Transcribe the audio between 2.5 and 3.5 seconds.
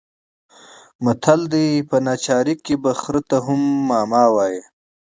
کې به خره ته